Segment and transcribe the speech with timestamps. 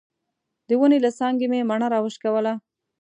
[0.67, 2.53] د ونې له څانګې مې مڼه راوشکوله.